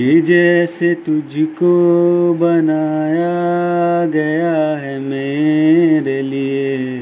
[0.00, 6.98] कि जैसे तुझको बनाया गया है मेरे लिए,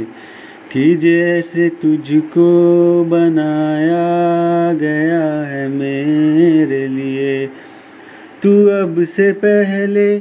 [0.72, 7.46] कि जैसे तुझको बनाया गया है मेरे लिए।
[8.42, 10.18] तू अब से पहले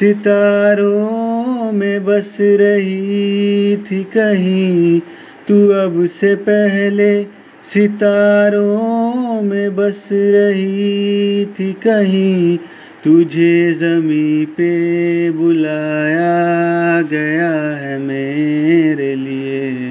[0.00, 5.00] सितारों में बस रही थी कहीं,
[5.48, 7.26] तू अब से पहले
[7.64, 12.58] सितारों में बस रही थी कहीं,
[13.04, 19.90] तुझे जमी पे बुलाया गया है मेरे लिए।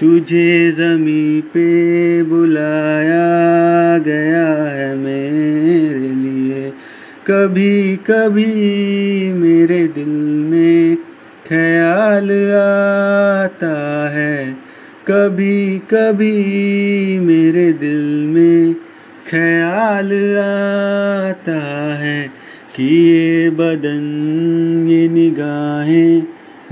[0.00, 6.72] तुझे जमी पे बुलाया गया है मेरे लिए।
[7.26, 10.12] कभी कभी मेरे दिल
[10.50, 10.96] में
[11.48, 14.69] ख्याल आता है
[15.08, 16.32] कभी कभी
[17.18, 18.74] मेरे दिल में
[19.30, 21.60] ख्याल आता
[21.94, 22.30] है
[22.76, 26.22] कि ये बदन, ये निगाहें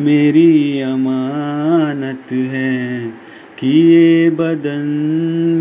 [0.00, 3.08] मेरी अमानत है,
[3.58, 4.86] कि ये बदन,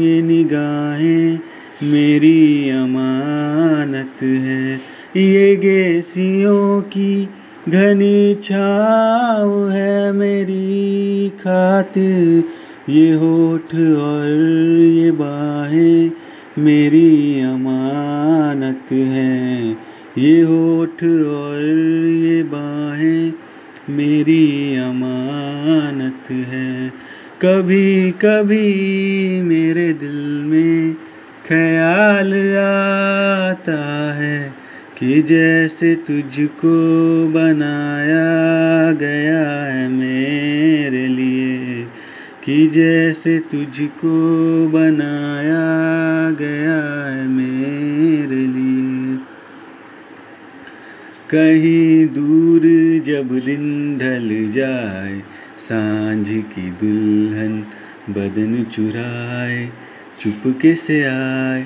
[0.01, 1.39] ये निगाहें
[1.83, 4.75] मेरी अमानत है।
[5.17, 7.29] ये गेसियों की
[7.69, 12.43] घनी छाव है मेरी खातिर।
[12.89, 14.27] ये होठ और
[14.81, 16.11] ये बाहें
[16.57, 19.71] मेरी अमानत है।
[20.17, 21.61] ये होठ और
[22.15, 23.33] ये बाहें
[23.89, 26.89] मेरी अमानत है।
[27.41, 30.93] कभी कभी मेरे दिल में
[31.47, 34.46] ख्याल आता है।
[34.97, 36.71] कि जैसे तुझको
[37.27, 41.83] बनाया गया है मेरे लिए,
[42.43, 49.17] कि जैसे तुझको बनाया गया है मेरे लिए।
[51.29, 52.61] कहीं दूर
[53.05, 55.19] जब दिन ढल जाए,
[55.59, 57.65] साँझ की दुल्हन
[58.09, 59.69] बदन चुराए,
[60.19, 61.65] चुपके से आए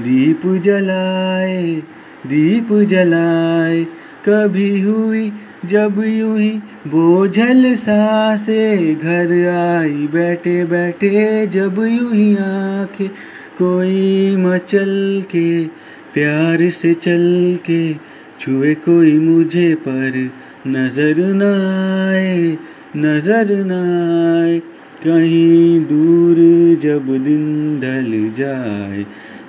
[0.00, 1.82] दीप जलाए
[2.26, 3.84] दीप जलाए
[4.28, 5.32] कभी हुई
[5.64, 6.50] जब यूँ ही
[6.86, 13.08] बोझल सांसे घर आई, बैठे बैठे जब यूँ ही आँखें
[13.58, 15.64] कोई मचल के,
[16.14, 17.94] प्यार से चल के
[18.40, 20.30] छुए कोई मुझे पर
[20.66, 22.56] नज़र न आए,
[22.96, 24.58] नज़र न आए।
[25.06, 26.36] कहीं दूर
[26.80, 29.04] जब दिन ढल जाए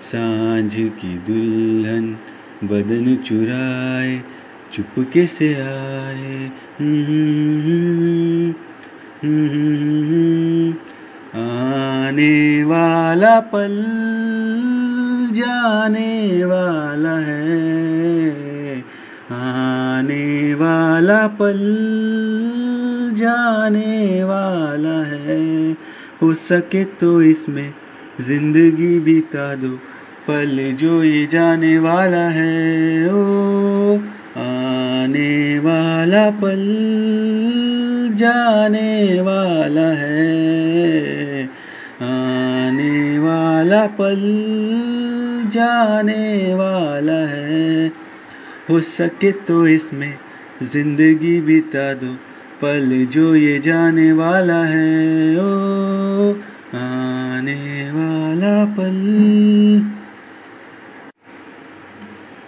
[0.06, 2.18] साँझ की दुल्हन
[2.64, 4.22] बदन चुराए,
[4.74, 6.52] चुपके से आए।
[11.36, 13.76] आने वाला पल
[15.34, 18.80] जाने वाला है।
[19.32, 21.60] आने वाला पल
[23.18, 25.72] जाने वाला है।
[26.22, 27.74] हो सके तो इसमें
[28.22, 29.80] ज़िंदगी बिता दो।
[30.28, 33.97] पल जो ये जाने वाला है, ओ,
[34.38, 36.63] आने वाला पल
[38.16, 41.45] जाने वाला है,
[42.01, 44.22] आने वाला पल
[45.54, 47.88] जाने वाला है।
[48.69, 50.13] हो सके तो इसमें
[50.63, 52.13] ज़िंदगी बिता दो,
[52.62, 56.31] पल जो ये जाने वाला है, ओ,
[56.75, 59.94] आने वाला पल।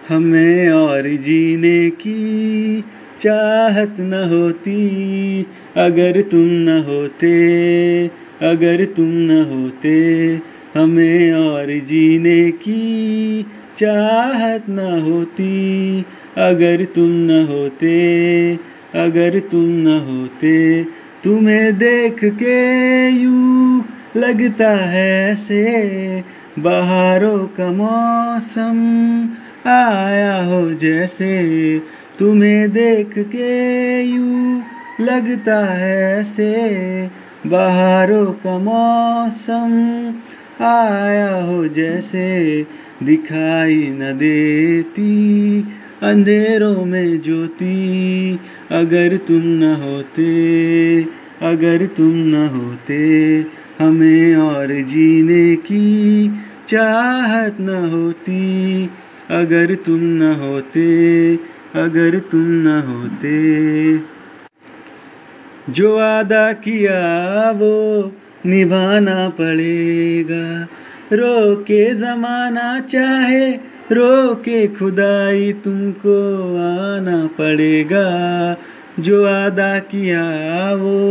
[0.10, 2.84] हमें और जीने की
[3.22, 5.46] चाहत न होती।
[5.78, 8.08] अगर तुम न होते,
[8.42, 10.40] अगर तुम न होते,
[10.80, 13.46] हमें और जीने की
[13.78, 16.00] चाहत न होती।
[16.38, 18.54] अगर तुम न होते,
[18.96, 20.84] अगर तुम न होते,
[21.24, 23.84] तुम्हें देख के यू
[24.18, 26.24] लगता है से
[26.60, 28.78] बाहरों का मौसम।
[29.68, 31.82] आया हो जैसे
[32.20, 34.62] तुम्हें देख के यू
[35.06, 37.08] लगता है से
[37.48, 39.72] बाहरों का मौसम
[40.64, 42.66] आया हो जैसे
[43.04, 45.62] दिखाई न देती।
[46.04, 48.40] अंधेरों में ज्योति
[48.72, 51.02] अगर तुम न होते,
[51.42, 53.46] अगर तुम न होते,
[53.80, 56.32] हमें और जीने की
[56.68, 58.90] चाहत न होती।
[59.30, 61.36] अगर तुम न होते,
[61.76, 63.98] अगर तुम न होते।
[65.74, 68.04] जो वादा किया वो
[68.46, 70.68] निभाना पड़ेगा।
[71.14, 73.52] रोके जमाना चाहे
[73.92, 78.58] रो के खुदाई तुमको आना पड़ेगा।
[79.00, 80.24] जो वादा किया
[80.76, 81.10] वो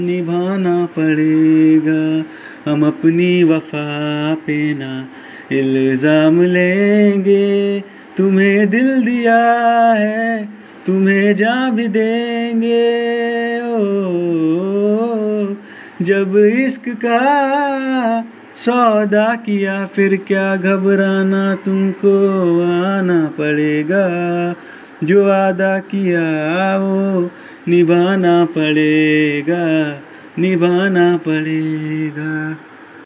[0.00, 2.24] निभाना पड़ेगा।
[2.72, 5.08] हम अपनी वफा पे ना
[5.52, 7.80] इल्ज़ाम लेंगे।
[8.16, 9.46] तुम्हें दिल दिया
[9.92, 10.48] है,
[10.86, 12.88] तुम्हें जा भी देंगे।
[13.60, 13.94] ओ,
[16.02, 17.18] जब इश्क का
[18.56, 22.14] सौदा किया, फिर क्या घबराना तुमको?
[22.62, 24.06] आना पड़ेगा।
[25.04, 26.20] जो वादा किया,
[26.76, 27.30] वो
[27.68, 30.02] निभाना पड़ेगा
[30.38, 32.56] निभाना पड़ेगा।